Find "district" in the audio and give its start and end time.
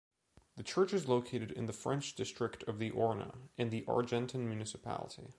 2.15-2.63